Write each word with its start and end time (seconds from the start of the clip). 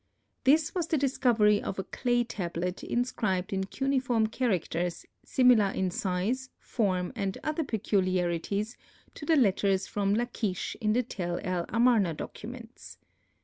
This 0.45 0.73
was 0.73 0.87
the 0.87 0.97
discovery 0.97 1.61
of 1.61 1.77
a 1.77 1.83
clay 1.83 2.23
tablet 2.23 2.83
inscribed 2.83 3.53
in 3.53 3.65
cuneiform 3.65 4.25
characters 4.25 5.05
similar 5.23 5.67
in 5.67 5.91
size, 5.91 6.49
form 6.59 7.13
and 7.15 7.37
other 7.43 7.63
peculiarities, 7.63 8.77
to 9.13 9.27
the 9.27 9.35
letters 9.35 9.85
from 9.85 10.15
Lachish 10.15 10.75
in 10.81 10.93
the 10.93 11.03
Tel 11.03 11.39
el 11.43 11.67
Amarna 11.69 12.15
documents. 12.15 12.97